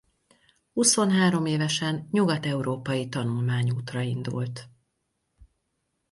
[0.73, 4.69] Huszonhárom évesen nyugat-európai tanulmányútra indult.